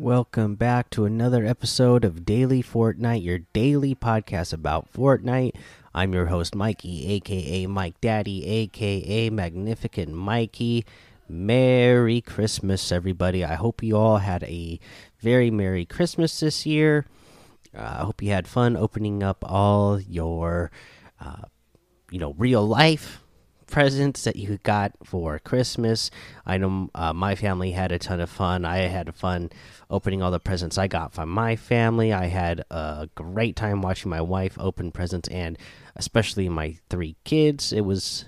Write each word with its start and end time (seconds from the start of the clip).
Welcome 0.00 0.54
back 0.54 0.90
to 0.90 1.06
another 1.06 1.44
episode 1.44 2.04
of 2.04 2.24
Daily 2.24 2.62
Fortnite, 2.62 3.24
your 3.24 3.40
daily 3.52 3.96
podcast 3.96 4.52
about 4.52 4.92
Fortnite. 4.92 5.56
I'm 5.92 6.14
your 6.14 6.26
host, 6.26 6.54
Mikey, 6.54 7.14
aka 7.14 7.66
Mike 7.66 8.00
Daddy, 8.00 8.46
aka 8.46 9.28
Magnificent 9.30 10.12
Mikey. 10.12 10.84
Merry 11.28 12.20
Christmas, 12.20 12.92
everybody. 12.92 13.44
I 13.44 13.56
hope 13.56 13.82
you 13.82 13.96
all 13.96 14.18
had 14.18 14.44
a 14.44 14.78
very 15.18 15.50
Merry 15.50 15.84
Christmas 15.84 16.38
this 16.38 16.64
year. 16.64 17.04
Uh, 17.76 17.96
I 17.98 18.04
hope 18.04 18.22
you 18.22 18.30
had 18.30 18.46
fun 18.46 18.76
opening 18.76 19.24
up 19.24 19.44
all 19.44 20.00
your, 20.00 20.70
uh, 21.20 21.42
you 22.12 22.20
know, 22.20 22.34
real 22.38 22.64
life 22.64 23.24
presents 23.70 24.24
that 24.24 24.36
you 24.36 24.58
got 24.62 24.92
for 25.04 25.38
Christmas. 25.38 26.10
I 26.44 26.58
know 26.58 26.90
uh, 26.94 27.12
my 27.12 27.34
family 27.34 27.72
had 27.72 27.92
a 27.92 27.98
ton 27.98 28.20
of 28.20 28.30
fun. 28.30 28.64
I 28.64 28.78
had 28.78 29.14
fun 29.14 29.50
opening 29.90 30.22
all 30.22 30.30
the 30.30 30.40
presents 30.40 30.78
I 30.78 30.88
got 30.88 31.12
from 31.12 31.28
my 31.28 31.56
family. 31.56 32.12
I 32.12 32.26
had 32.26 32.64
a 32.70 33.08
great 33.14 33.56
time 33.56 33.82
watching 33.82 34.10
my 34.10 34.20
wife 34.20 34.56
open 34.58 34.90
presents 34.90 35.28
and 35.28 35.58
especially 35.96 36.48
my 36.48 36.76
three 36.88 37.16
kids. 37.24 37.72
It 37.72 37.82
was 37.82 38.24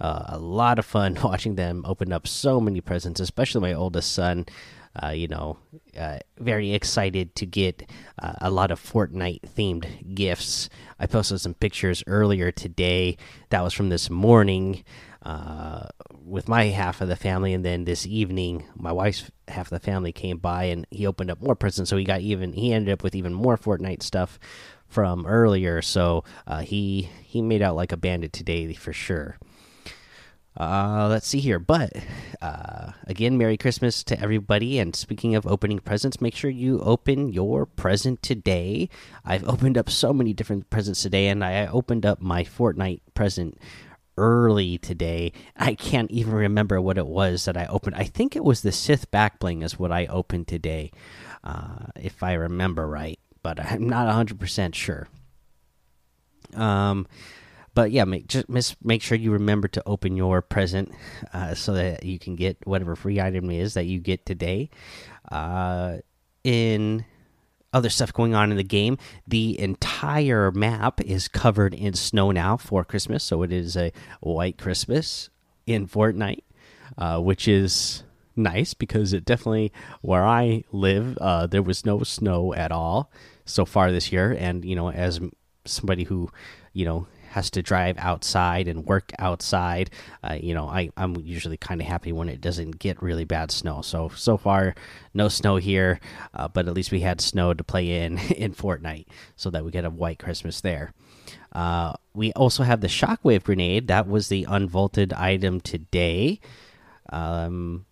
uh, 0.00 0.24
a 0.28 0.38
lot 0.38 0.78
of 0.78 0.86
fun 0.86 1.18
watching 1.24 1.56
them 1.56 1.84
open 1.86 2.12
up 2.12 2.26
so 2.26 2.60
many 2.60 2.80
presents, 2.80 3.20
especially 3.20 3.60
my 3.60 3.72
oldest 3.72 4.12
son. 4.12 4.46
Uh, 5.02 5.08
you 5.08 5.26
know, 5.26 5.58
uh, 5.98 6.18
very 6.38 6.72
excited 6.72 7.34
to 7.34 7.46
get 7.46 7.88
uh, 8.22 8.34
a 8.40 8.50
lot 8.50 8.70
of 8.70 8.80
Fortnite 8.80 9.42
themed 9.42 10.14
gifts. 10.14 10.68
I 10.98 11.06
posted 11.06 11.40
some 11.40 11.54
pictures 11.54 12.04
earlier 12.06 12.52
today. 12.52 13.16
That 13.50 13.62
was 13.62 13.72
from 13.72 13.88
this 13.88 14.08
morning 14.08 14.84
uh, 15.22 15.86
with 16.24 16.48
my 16.48 16.64
half 16.66 17.00
of 17.00 17.08
the 17.08 17.16
family, 17.16 17.54
and 17.54 17.64
then 17.64 17.84
this 17.84 18.06
evening, 18.06 18.64
my 18.76 18.92
wife's 18.92 19.30
half 19.48 19.66
of 19.66 19.70
the 19.70 19.84
family 19.84 20.12
came 20.12 20.38
by 20.38 20.64
and 20.64 20.86
he 20.90 21.06
opened 21.06 21.30
up 21.30 21.40
more 21.40 21.56
presents. 21.56 21.90
So 21.90 21.96
he 21.96 22.04
got 22.04 22.20
even. 22.20 22.52
He 22.52 22.72
ended 22.72 22.92
up 22.92 23.02
with 23.02 23.14
even 23.14 23.34
more 23.34 23.56
Fortnite 23.56 24.02
stuff 24.02 24.38
from 24.86 25.26
earlier. 25.26 25.82
So 25.82 26.24
uh, 26.46 26.60
he 26.60 27.08
he 27.22 27.42
made 27.42 27.62
out 27.62 27.74
like 27.74 27.92
a 27.92 27.96
bandit 27.96 28.32
today 28.32 28.72
for 28.74 28.92
sure. 28.92 29.38
Uh, 30.56 31.08
let's 31.10 31.26
see 31.26 31.40
here. 31.40 31.58
But 31.58 31.92
uh, 32.40 32.92
again, 33.06 33.36
Merry 33.36 33.56
Christmas 33.56 34.04
to 34.04 34.20
everybody. 34.20 34.78
And 34.78 34.94
speaking 34.94 35.34
of 35.34 35.46
opening 35.46 35.80
presents, 35.80 36.20
make 36.20 36.34
sure 36.34 36.50
you 36.50 36.80
open 36.80 37.32
your 37.32 37.66
present 37.66 38.22
today. 38.22 38.88
I've 39.24 39.48
opened 39.48 39.76
up 39.76 39.90
so 39.90 40.12
many 40.12 40.32
different 40.32 40.70
presents 40.70 41.02
today, 41.02 41.28
and 41.28 41.44
I 41.44 41.66
opened 41.66 42.06
up 42.06 42.20
my 42.20 42.44
Fortnite 42.44 43.00
present 43.14 43.58
early 44.16 44.78
today. 44.78 45.32
I 45.56 45.74
can't 45.74 46.10
even 46.10 46.34
remember 46.34 46.80
what 46.80 46.98
it 46.98 47.06
was 47.06 47.46
that 47.46 47.56
I 47.56 47.66
opened. 47.66 47.96
I 47.96 48.04
think 48.04 48.36
it 48.36 48.44
was 48.44 48.62
the 48.62 48.72
Sith 48.72 49.10
Backbling, 49.10 49.64
is 49.64 49.78
what 49.78 49.90
I 49.90 50.06
opened 50.06 50.46
today, 50.46 50.92
uh, 51.42 51.86
if 51.96 52.22
I 52.22 52.34
remember 52.34 52.86
right. 52.86 53.18
But 53.42 53.60
I'm 53.60 53.88
not 53.88 54.06
100% 54.14 54.74
sure. 54.74 55.08
Um, 56.54 57.06
but 57.74 57.90
yeah, 57.90 58.04
make 58.04 58.28
just 58.28 58.48
miss, 58.48 58.76
make 58.82 59.02
sure 59.02 59.18
you 59.18 59.32
remember 59.32 59.68
to 59.68 59.82
open 59.86 60.16
your 60.16 60.40
present 60.40 60.92
uh, 61.32 61.54
so 61.54 61.74
that 61.74 62.04
you 62.04 62.18
can 62.18 62.36
get 62.36 62.56
whatever 62.64 62.94
free 62.96 63.20
item 63.20 63.50
is 63.50 63.74
that 63.74 63.84
you 63.84 63.98
get 63.98 64.24
today. 64.24 64.70
Uh, 65.30 65.98
in 66.44 67.04
other 67.72 67.90
stuff 67.90 68.12
going 68.12 68.34
on 68.34 68.50
in 68.50 68.56
the 68.56 68.62
game, 68.62 68.96
the 69.26 69.58
entire 69.58 70.52
map 70.52 71.00
is 71.00 71.26
covered 71.26 71.74
in 71.74 71.92
snow 71.94 72.30
now 72.30 72.56
for 72.56 72.84
Christmas, 72.84 73.24
so 73.24 73.42
it 73.42 73.52
is 73.52 73.76
a 73.76 73.92
white 74.20 74.56
Christmas 74.56 75.28
in 75.66 75.88
Fortnite, 75.88 76.44
uh, 76.96 77.18
which 77.18 77.48
is 77.48 78.04
nice 78.36 78.74
because 78.74 79.12
it 79.12 79.24
definitely 79.24 79.72
where 80.00 80.24
I 80.24 80.64
live 80.72 81.16
uh, 81.20 81.46
there 81.46 81.62
was 81.62 81.84
no 81.84 82.02
snow 82.02 82.52
at 82.54 82.72
all 82.72 83.10
so 83.44 83.64
far 83.64 83.90
this 83.90 84.12
year, 84.12 84.36
and 84.38 84.64
you 84.64 84.76
know 84.76 84.90
as 84.90 85.20
somebody 85.64 86.04
who 86.04 86.30
you 86.72 86.84
know 86.84 87.06
has 87.34 87.50
to 87.50 87.62
drive 87.62 87.96
outside 87.98 88.68
and 88.68 88.86
work 88.86 89.10
outside, 89.18 89.90
uh, 90.22 90.38
you 90.40 90.54
know, 90.54 90.68
I, 90.68 90.90
I'm 90.96 91.16
usually 91.16 91.56
kind 91.56 91.80
of 91.80 91.86
happy 91.88 92.12
when 92.12 92.28
it 92.28 92.40
doesn't 92.40 92.78
get 92.78 93.02
really 93.02 93.24
bad 93.24 93.50
snow. 93.50 93.82
So, 93.82 94.08
so 94.14 94.36
far, 94.36 94.76
no 95.14 95.28
snow 95.28 95.56
here, 95.56 95.98
uh, 96.32 96.46
but 96.46 96.68
at 96.68 96.74
least 96.74 96.92
we 96.92 97.00
had 97.00 97.20
snow 97.20 97.52
to 97.52 97.64
play 97.64 98.04
in 98.04 98.18
in 98.36 98.54
Fortnite 98.54 99.06
so 99.34 99.50
that 99.50 99.64
we 99.64 99.72
get 99.72 99.84
a 99.84 99.90
white 99.90 100.20
Christmas 100.20 100.60
there. 100.60 100.94
Uh, 101.52 101.94
we 102.14 102.32
also 102.34 102.62
have 102.62 102.80
the 102.80 102.86
shockwave 102.86 103.42
grenade. 103.42 103.88
That 103.88 104.06
was 104.06 104.28
the 104.28 104.44
unvaulted 104.44 105.12
item 105.12 105.60
today. 105.60 106.38
Um, 107.10 107.84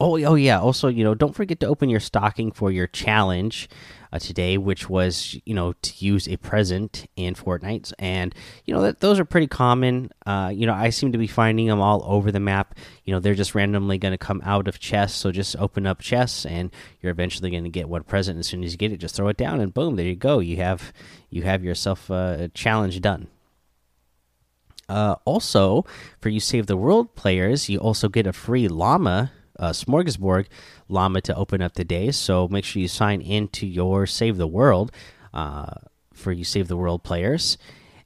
oh, 0.00 0.22
oh 0.24 0.34
yeah. 0.34 0.60
Also, 0.60 0.88
you 0.88 1.04
know, 1.04 1.14
don't 1.14 1.34
forget 1.34 1.60
to 1.60 1.66
open 1.66 1.88
your 1.88 2.00
stocking 2.00 2.52
for 2.52 2.70
your 2.70 2.86
challenge 2.86 3.68
uh, 4.14 4.18
today, 4.18 4.56
which 4.56 4.88
was 4.88 5.36
you 5.44 5.54
know 5.54 5.72
to 5.72 5.92
use 6.04 6.28
a 6.28 6.36
present 6.36 7.06
in 7.16 7.34
Fortnite, 7.34 7.92
and 7.98 8.32
you 8.64 8.72
know 8.72 8.82
that 8.82 9.00
those 9.00 9.18
are 9.18 9.24
pretty 9.24 9.48
common. 9.48 10.10
Uh, 10.24 10.52
you 10.54 10.66
know, 10.66 10.72
I 10.72 10.90
seem 10.90 11.10
to 11.12 11.18
be 11.18 11.26
finding 11.26 11.66
them 11.66 11.80
all 11.80 12.04
over 12.06 12.30
the 12.30 12.38
map. 12.38 12.78
You 13.04 13.12
know, 13.12 13.18
they're 13.18 13.34
just 13.34 13.56
randomly 13.56 13.98
going 13.98 14.12
to 14.12 14.18
come 14.18 14.40
out 14.44 14.68
of 14.68 14.78
chests, 14.78 15.18
so 15.18 15.32
just 15.32 15.56
open 15.56 15.84
up 15.84 16.00
chests, 16.00 16.46
and 16.46 16.70
you're 17.02 17.10
eventually 17.10 17.50
going 17.50 17.64
to 17.64 17.70
get 17.70 17.88
one 17.88 18.04
present. 18.04 18.38
As 18.38 18.46
soon 18.46 18.62
as 18.62 18.72
you 18.72 18.78
get 18.78 18.92
it, 18.92 18.98
just 18.98 19.16
throw 19.16 19.28
it 19.28 19.36
down, 19.36 19.60
and 19.60 19.74
boom, 19.74 19.96
there 19.96 20.06
you 20.06 20.14
go. 20.14 20.38
You 20.38 20.58
have 20.58 20.92
you 21.28 21.42
have 21.42 21.64
yourself 21.64 22.08
a 22.08 22.50
challenge 22.54 23.00
done. 23.00 23.26
Uh, 24.88 25.16
also, 25.24 25.84
for 26.20 26.28
you 26.28 26.38
save 26.38 26.66
the 26.66 26.76
world 26.76 27.16
players, 27.16 27.68
you 27.68 27.78
also 27.78 28.08
get 28.08 28.26
a 28.26 28.32
free 28.32 28.68
llama 28.68 29.32
uh, 29.58 29.70
smorgasbord 29.70 30.46
llama 30.88 31.20
to 31.22 31.34
open 31.34 31.62
up 31.62 31.72
today. 31.72 32.10
So 32.10 32.48
make 32.48 32.64
sure 32.64 32.82
you 32.82 32.88
sign 32.88 33.20
into 33.20 33.66
your 33.66 34.06
Save 34.06 34.36
the 34.36 34.46
World 34.46 34.92
uh, 35.32 35.74
for 36.12 36.32
you 36.32 36.44
Save 36.44 36.68
the 36.68 36.76
World 36.76 37.02
players. 37.02 37.58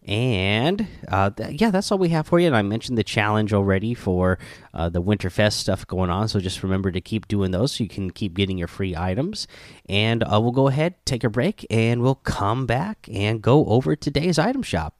And 0.08 0.86
uh, 1.08 1.28
th 1.28 1.60
yeah, 1.60 1.70
that's 1.70 1.92
all 1.92 1.98
we 1.98 2.08
have 2.08 2.26
for 2.26 2.40
you. 2.40 2.46
And 2.46 2.56
I 2.56 2.62
mentioned 2.62 2.96
the 2.96 3.04
challenge 3.04 3.52
already 3.52 3.92
for 3.92 4.38
uh, 4.72 4.88
the 4.88 5.02
Winterfest 5.02 5.52
stuff 5.52 5.86
going 5.86 6.08
on. 6.08 6.28
So 6.28 6.40
just 6.40 6.62
remember 6.62 6.90
to 6.90 7.00
keep 7.02 7.28
doing 7.28 7.50
those 7.50 7.72
so 7.72 7.84
you 7.84 7.90
can 7.90 8.10
keep 8.10 8.32
getting 8.32 8.56
your 8.56 8.68
free 8.68 8.96
items. 8.96 9.46
And 9.86 10.24
uh, 10.24 10.40
we'll 10.40 10.52
go 10.52 10.68
ahead, 10.68 10.94
take 11.04 11.24
a 11.24 11.28
break, 11.28 11.66
and 11.68 12.00
we'll 12.00 12.14
come 12.14 12.64
back 12.64 13.06
and 13.12 13.42
go 13.42 13.66
over 13.66 13.94
today's 13.94 14.38
item 14.38 14.62
shop. 14.62 14.94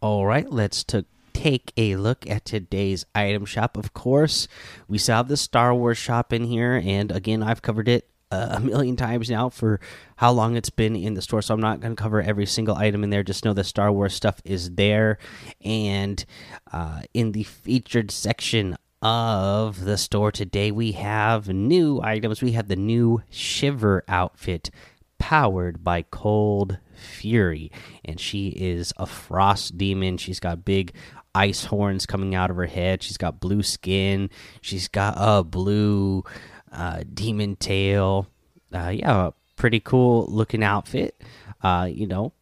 All 0.00 0.26
right, 0.26 0.50
let's 0.50 0.82
take 0.82 1.06
a 1.46 1.96
look 1.96 2.28
at 2.28 2.44
today's 2.44 3.04
item 3.14 3.44
shop. 3.44 3.76
Of 3.76 3.94
course, 3.94 4.48
we 4.88 4.98
still 4.98 5.16
have 5.16 5.28
the 5.28 5.36
Star 5.36 5.74
Wars 5.74 5.98
shop 5.98 6.32
in 6.32 6.44
here, 6.44 6.82
and 6.84 7.10
again, 7.12 7.42
I've 7.42 7.62
covered 7.62 7.88
it 7.88 8.08
a 8.30 8.60
million 8.60 8.96
times 8.96 9.30
now 9.30 9.48
for 9.48 9.80
how 10.16 10.32
long 10.32 10.56
it's 10.56 10.70
been 10.70 10.94
in 10.96 11.14
the 11.14 11.22
store. 11.22 11.40
So 11.40 11.54
I'm 11.54 11.60
not 11.60 11.80
going 11.80 11.94
to 11.94 12.02
cover 12.02 12.20
every 12.20 12.46
single 12.46 12.76
item 12.76 13.02
in 13.02 13.10
there. 13.10 13.22
Just 13.22 13.44
know 13.44 13.54
the 13.54 13.64
Star 13.64 13.90
Wars 13.90 14.14
stuff 14.14 14.40
is 14.44 14.72
there, 14.72 15.18
and 15.62 16.24
uh, 16.72 17.02
in 17.14 17.32
the 17.32 17.44
featured 17.44 18.10
section 18.10 18.76
of 19.00 19.84
the 19.84 19.96
store 19.96 20.32
today, 20.32 20.70
we 20.70 20.92
have 20.92 21.48
new 21.48 22.00
items. 22.02 22.42
We 22.42 22.52
have 22.52 22.68
the 22.68 22.76
new 22.76 23.22
Shiver 23.30 24.04
outfit 24.08 24.70
powered 25.18 25.84
by 25.84 26.02
Cold 26.02 26.78
Fury, 26.94 27.70
and 28.04 28.18
she 28.18 28.48
is 28.48 28.92
a 28.96 29.06
frost 29.06 29.78
demon. 29.78 30.16
She's 30.16 30.40
got 30.40 30.64
big 30.64 30.92
ice 31.38 31.64
horns 31.64 32.04
coming 32.04 32.34
out 32.34 32.50
of 32.50 32.56
her 32.56 32.66
head. 32.66 33.02
She's 33.02 33.16
got 33.16 33.38
blue 33.38 33.62
skin. 33.62 34.28
She's 34.60 34.88
got 34.88 35.14
a 35.16 35.44
blue 35.44 36.24
uh, 36.72 37.04
demon 37.14 37.54
tail. 37.56 38.26
Uh, 38.74 38.92
yeah, 38.94 39.30
pretty 39.54 39.78
cool 39.78 40.26
looking 40.28 40.64
outfit. 40.64 41.22
Uh, 41.62 41.88
you 41.90 42.06
know, 42.06 42.32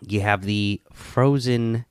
you 0.00 0.20
have 0.22 0.42
the 0.42 0.80
frozen 0.92 1.84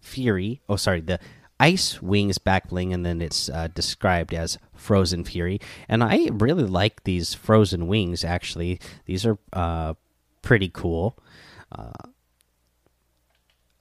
fury. 0.00 0.62
Oh, 0.68 0.76
sorry, 0.76 1.02
the 1.02 1.20
ice 1.58 2.00
wings 2.00 2.38
back 2.38 2.70
bling, 2.70 2.94
and 2.94 3.04
then 3.04 3.20
it's 3.20 3.50
uh, 3.50 3.68
described 3.74 4.32
as 4.32 4.56
frozen 4.74 5.24
fury. 5.24 5.60
And 5.86 6.02
I 6.02 6.28
really 6.32 6.64
like 6.64 7.04
these 7.04 7.34
frozen 7.34 7.86
wings. 7.86 8.24
Actually, 8.24 8.80
these 9.04 9.26
are 9.26 9.38
uh, 9.52 9.94
pretty 10.40 10.70
cool. 10.70 11.18
Uh, 11.70 11.92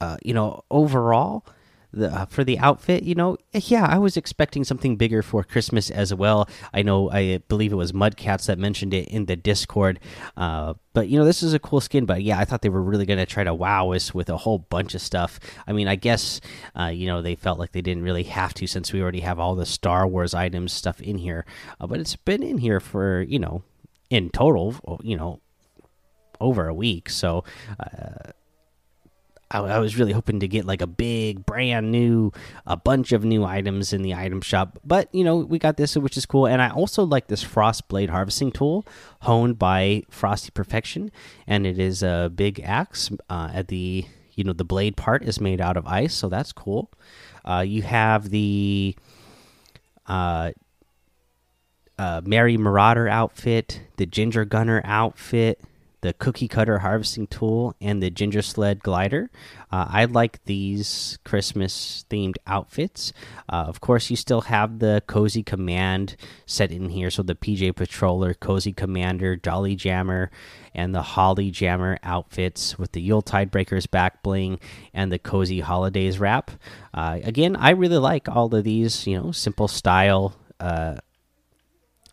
uh, 0.02 0.18
you 0.24 0.34
know, 0.34 0.64
overall, 0.72 1.46
the, 1.92 2.14
uh, 2.14 2.26
for 2.26 2.44
the 2.44 2.60
outfit, 2.60 3.04
you 3.04 3.16
know, 3.16 3.38
yeah, 3.52 3.86
I 3.86 3.98
was 3.98 4.16
expecting 4.16 4.64
something 4.64 4.96
bigger 4.96 5.24
for 5.24 5.44
Christmas 5.44 5.90
as 5.90 6.14
well. 6.14 6.48
I 6.72 6.84
know, 6.84 7.10
I 7.10 7.40
believe 7.48 7.72
it 7.72 7.78
was 7.78 7.94
Mudcats 7.94 8.46
that 8.46 8.60
mentioned 8.60 8.94
it 8.94 9.08
in 9.08 9.26
the 9.26 9.36
Discord. 9.36 10.00
Uh, 10.38 10.76
but 10.94 11.08
you 11.10 11.18
know, 11.18 11.26
this 11.26 11.42
is 11.42 11.54
a 11.54 11.60
cool 11.60 11.82
skin. 11.82 12.06
But 12.06 12.22
yeah, 12.22 12.38
I 12.38 12.46
thought 12.46 12.62
they 12.62 12.70
were 12.70 12.82
really 12.82 13.06
going 13.06 13.20
to 13.20 13.26
try 13.26 13.44
to 13.44 13.54
wow 13.54 13.92
us 13.92 14.14
with 14.14 14.30
a 14.30 14.38
whole 14.38 14.60
bunch 14.60 14.94
of 14.94 15.02
stuff. 15.02 15.40
I 15.66 15.74
mean, 15.74 15.88
I 15.88 15.96
guess 15.96 16.42
uh, 16.78 16.88
you 16.88 17.08
know 17.08 17.22
they 17.22 17.36
felt 17.36 17.58
like 17.58 17.72
they 17.72 17.82
didn't 17.82 18.04
really 18.04 18.24
have 18.24 18.54
to 18.56 18.68
since 18.68 18.94
we 18.94 19.02
already 19.02 19.22
have 19.22 19.40
all 19.40 19.56
the 19.56 19.66
Star 19.66 20.06
Wars 20.06 20.34
items 20.34 20.72
stuff 20.74 21.02
in 21.02 21.18
here. 21.18 21.46
Uh, 21.80 21.88
but 21.88 22.00
it's 22.00 22.16
been 22.16 22.44
in 22.44 22.60
here 22.60 22.80
for 22.80 23.22
you 23.24 23.40
know, 23.40 23.64
in 24.10 24.30
total, 24.30 25.00
you 25.02 25.18
know, 25.18 25.42
over 26.40 26.68
a 26.68 26.74
week. 26.74 27.10
So. 27.10 27.44
I, 29.52 29.60
I, 29.60 29.80
was 29.80 29.98
really 29.98 30.12
hoping 30.12 30.40
to 30.42 30.48
get 30.48 30.66
like 30.66 30.82
a 30.82 30.88
big, 30.88 31.46
brand 31.46 31.92
new, 31.92 32.32
a 32.66 32.78
bunch 32.78 33.12
of 33.12 33.24
new 33.24 33.44
items 33.46 33.94
in 33.94 34.02
the 34.02 34.14
item 34.14 34.42
shop. 34.42 34.80
But 34.86 35.14
you 35.14 35.24
know, 35.24 35.38
we 35.38 35.60
got 35.60 35.78
this, 35.78 35.96
which 35.96 36.18
is 36.18 36.26
cool. 36.26 36.46
And 36.46 36.62
I 36.62 36.70
also 36.70 37.04
like 37.04 37.28
this 37.28 37.42
Frost 37.42 37.88
Blade 37.88 38.10
harvesting 38.10 38.52
tool, 38.52 38.86
honed 39.22 39.58
by 39.58 40.04
Frosty 40.10 40.52
Perfection, 40.52 41.12
and 41.48 41.66
it 41.66 41.80
is 41.80 42.04
a 42.04 42.32
big 42.34 42.60
axe. 42.60 43.10
Uh, 43.30 43.50
at 43.54 43.68
the 43.68 44.06
you 44.36 44.44
know 44.44 44.54
the 44.54 44.64
blade 44.64 44.96
part 44.96 45.24
is 45.24 45.42
made 45.42 45.60
out 45.60 45.78
of 45.78 45.86
ice, 45.86 46.14
so 46.14 46.30
that's 46.30 46.52
cool. 46.52 46.92
Uh, 47.44 47.64
you 47.66 47.82
have 47.82 48.30
the 48.30 48.96
uh, 50.08 50.52
uh, 51.98 52.22
Merry 52.24 52.58
Marauder 52.58 53.10
outfit, 53.10 53.82
the 53.98 54.06
Ginger 54.06 54.46
Gunner 54.46 54.82
outfit, 54.86 55.62
the 56.02 56.14
Cookie 56.14 56.48
Cutter 56.48 56.80
harvesting 56.80 57.28
tool, 57.28 57.76
and 57.82 58.02
the 58.02 58.10
Ginger 58.10 58.42
Sled 58.42 58.82
glider. 58.82 59.30
Uh, 59.72 59.86
I 59.90 60.06
like 60.06 60.44
these 60.46 61.20
Christmas 61.24 62.06
themed 62.10 62.36
outfits. 62.48 63.12
Uh, 63.48 63.66
of 63.68 63.82
course, 63.82 64.10
you 64.10 64.16
still 64.16 64.42
have 64.42 64.80
the 64.80 65.04
Cozy 65.08 65.44
Command 65.44 66.16
set 66.46 66.72
in 66.72 66.90
here. 66.90 67.10
So 67.10 67.24
the 67.24 67.36
PJ 67.36 67.74
Patroller, 67.74 68.40
Cozy 68.40 68.72
Commander, 68.72 69.36
Jolly 69.36 69.76
Jammer, 69.76 70.32
and 70.74 70.96
the 70.96 71.02
Holly 71.02 71.52
Jammer 71.52 71.98
outfits 72.04 72.80
with 72.80 72.94
the 72.94 73.02
Yuletide 73.02 73.52
Breakers 73.52 73.86
back 73.86 74.24
bling 74.24 74.60
and 74.94 75.12
the 75.12 75.20
Cozy 75.20 75.60
Holidays 75.60 76.20
wrap. 76.20 76.52
Uh, 76.94 77.20
again, 77.24 77.56
I 77.56 77.72
really 77.72 77.98
like 77.98 78.30
all 78.30 78.54
of 78.54 78.64
these, 78.64 79.06
you 79.06 79.20
know, 79.20 79.32
simple 79.32 79.68
style 79.68 80.36
uh, 80.60 80.98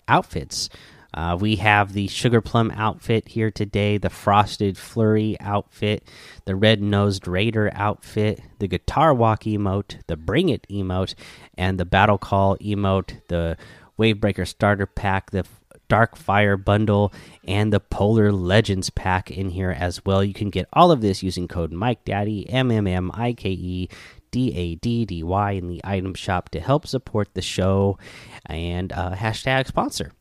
outfits. 0.08 0.68
Uh, 1.16 1.34
we 1.40 1.56
have 1.56 1.94
the 1.94 2.06
Sugar 2.08 2.42
Plum 2.42 2.70
outfit 2.76 3.28
here 3.28 3.50
today, 3.50 3.96
the 3.96 4.10
Frosted 4.10 4.76
Flurry 4.76 5.34
outfit, 5.40 6.06
the 6.44 6.54
Red 6.54 6.82
Nosed 6.82 7.26
Raider 7.26 7.70
outfit, 7.74 8.42
the 8.58 8.68
Guitar 8.68 9.14
Walk 9.14 9.44
emote, 9.44 9.96
the 10.08 10.16
Bring 10.16 10.50
It 10.50 10.66
emote, 10.68 11.14
and 11.56 11.80
the 11.80 11.86
Battle 11.86 12.18
Call 12.18 12.58
emote, 12.58 13.22
the 13.28 13.56
Wavebreaker 13.98 14.46
starter 14.46 14.84
pack, 14.84 15.30
the 15.30 15.46
Dark 15.88 16.16
Fire 16.16 16.58
bundle, 16.58 17.14
and 17.48 17.72
the 17.72 17.80
Polar 17.80 18.30
Legends 18.30 18.90
pack 18.90 19.30
in 19.30 19.48
here 19.50 19.70
as 19.70 20.04
well. 20.04 20.22
You 20.22 20.34
can 20.34 20.50
get 20.50 20.68
all 20.74 20.90
of 20.90 21.00
this 21.00 21.22
using 21.22 21.48
code 21.48 21.72
Mike 21.72 22.04
Daddy 22.04 22.46
M 22.50 22.70
M 22.70 22.86
M 22.86 23.10
I 23.14 23.32
K 23.32 23.50
E 23.50 23.88
D 24.30 24.52
A 24.54 24.74
D 24.74 25.06
D 25.06 25.22
Y 25.22 25.52
in 25.52 25.68
the 25.68 25.80
item 25.82 26.12
shop 26.12 26.50
to 26.50 26.60
help 26.60 26.86
support 26.86 27.32
the 27.32 27.40
show 27.40 27.98
and 28.44 28.92
uh, 28.92 29.14
hashtag 29.14 29.66
sponsor. 29.66 30.12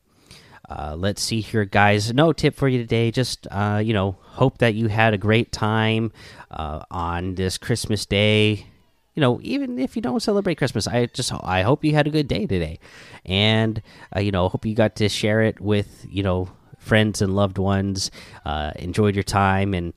Uh, 0.68 0.96
let's 0.98 1.22
see 1.22 1.40
here, 1.40 1.64
guys. 1.64 2.12
No 2.12 2.32
tip 2.32 2.54
for 2.54 2.68
you 2.68 2.78
today. 2.78 3.10
Just 3.10 3.46
uh, 3.50 3.80
you 3.82 3.92
know, 3.92 4.16
hope 4.20 4.58
that 4.58 4.74
you 4.74 4.88
had 4.88 5.14
a 5.14 5.18
great 5.18 5.52
time 5.52 6.12
uh, 6.50 6.82
on 6.90 7.36
this 7.36 7.56
Christmas 7.58 8.04
day. 8.06 8.66
You 9.14 9.20
know, 9.20 9.40
even 9.42 9.78
if 9.78 9.96
you 9.96 10.02
don't 10.02 10.20
celebrate 10.20 10.56
Christmas, 10.56 10.86
I 10.86 11.06
just 11.06 11.32
I 11.32 11.62
hope 11.62 11.84
you 11.84 11.94
had 11.94 12.06
a 12.06 12.10
good 12.10 12.28
day 12.28 12.46
today, 12.46 12.78
and 13.24 13.80
uh, 14.14 14.20
you 14.20 14.32
know, 14.32 14.48
hope 14.48 14.66
you 14.66 14.74
got 14.74 14.96
to 14.96 15.08
share 15.08 15.42
it 15.42 15.60
with 15.60 16.04
you 16.08 16.22
know 16.22 16.50
friends 16.78 17.22
and 17.22 17.34
loved 17.34 17.58
ones. 17.58 18.10
Uh, 18.44 18.72
enjoyed 18.76 19.14
your 19.14 19.24
time 19.24 19.72
and 19.72 19.94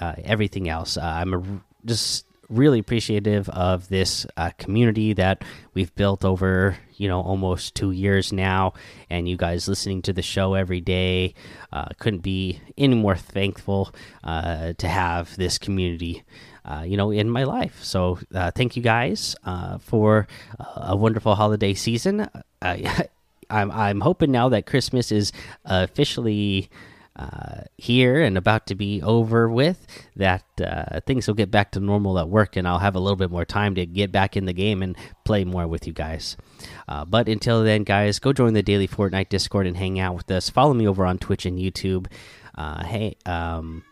everything 0.00 0.68
else. 0.68 0.96
I'm 0.96 1.34
a, 1.34 1.42
just 1.84 2.24
really 2.52 2.78
appreciative 2.78 3.48
of 3.48 3.88
this 3.88 4.26
uh, 4.36 4.50
community 4.58 5.12
that 5.14 5.42
we've 5.74 5.94
built 5.94 6.24
over 6.24 6.76
you 6.96 7.08
know 7.08 7.20
almost 7.20 7.74
two 7.74 7.90
years 7.90 8.32
now. 8.32 8.74
And 9.10 9.28
you 9.28 9.36
guys 9.36 9.68
listening 9.68 10.02
to 10.02 10.12
the 10.12 10.22
show 10.22 10.54
every 10.54 10.80
day 10.80 11.34
uh, 11.72 11.88
couldn't 11.98 12.20
be 12.20 12.60
any 12.78 12.94
more 12.94 13.16
thankful 13.16 13.94
uh, 14.22 14.74
to 14.78 14.88
have 14.88 15.36
this 15.36 15.58
community 15.58 16.22
uh, 16.64 16.84
you 16.86 16.96
know 16.96 17.10
in 17.10 17.28
my 17.30 17.44
life. 17.44 17.82
So 17.82 18.18
uh, 18.34 18.50
thank 18.52 18.76
you 18.76 18.82
guys 18.82 19.34
uh, 19.44 19.78
for 19.78 20.28
a 20.76 20.96
wonderful 20.96 21.34
holiday 21.34 21.74
season. 21.74 22.28
I'm, 23.50 23.70
I'm 23.70 24.00
hoping 24.00 24.30
now 24.30 24.48
that 24.48 24.64
christmas 24.64 25.12
is 25.12 25.30
officially 25.66 26.70
uh, 27.14 27.62
here 27.76 28.22
and 28.22 28.38
about 28.38 28.66
to 28.66 28.74
be 28.74 29.02
over 29.02 29.48
with, 29.48 29.86
that 30.16 30.44
uh, 30.64 31.00
things 31.06 31.26
will 31.26 31.34
get 31.34 31.50
back 31.50 31.72
to 31.72 31.80
normal 31.80 32.18
at 32.18 32.28
work, 32.28 32.56
and 32.56 32.66
I'll 32.66 32.78
have 32.78 32.94
a 32.94 33.00
little 33.00 33.16
bit 33.16 33.30
more 33.30 33.44
time 33.44 33.74
to 33.74 33.84
get 33.86 34.10
back 34.10 34.36
in 34.36 34.46
the 34.46 34.52
game 34.52 34.82
and 34.82 34.96
play 35.24 35.44
more 35.44 35.66
with 35.66 35.86
you 35.86 35.92
guys. 35.92 36.36
Uh, 36.88 37.04
but 37.04 37.28
until 37.28 37.62
then, 37.62 37.84
guys, 37.84 38.18
go 38.18 38.32
join 38.32 38.54
the 38.54 38.62
daily 38.62 38.88
Fortnite 38.88 39.28
Discord 39.28 39.66
and 39.66 39.76
hang 39.76 40.00
out 40.00 40.14
with 40.14 40.30
us. 40.30 40.48
Follow 40.48 40.74
me 40.74 40.88
over 40.88 41.04
on 41.04 41.18
Twitch 41.18 41.44
and 41.44 41.58
YouTube. 41.58 42.06
Uh, 42.54 42.84
hey, 42.84 43.16
um, 43.26 43.84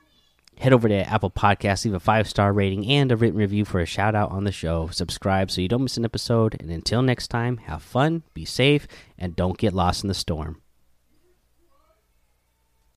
head 0.58 0.72
over 0.72 0.88
to 0.88 1.10
Apple 1.10 1.30
Podcasts, 1.30 1.84
leave 1.84 1.94
a 1.94 2.00
five 2.00 2.28
star 2.28 2.52
rating 2.52 2.86
and 2.86 3.12
a 3.12 3.16
written 3.16 3.38
review 3.38 3.64
for 3.64 3.80
a 3.80 3.86
shout 3.86 4.14
out 4.14 4.30
on 4.30 4.44
the 4.44 4.52
show. 4.52 4.88
Subscribe 4.88 5.50
so 5.50 5.60
you 5.60 5.68
don't 5.68 5.82
miss 5.82 5.96
an 5.96 6.04
episode. 6.04 6.56
And 6.60 6.70
until 6.70 7.02
next 7.02 7.28
time, 7.28 7.58
have 7.58 7.82
fun, 7.82 8.22
be 8.32 8.44
safe, 8.44 8.86
and 9.18 9.36
don't 9.36 9.58
get 9.58 9.74
lost 9.74 10.04
in 10.04 10.08
the 10.08 10.14
storm. 10.14 10.60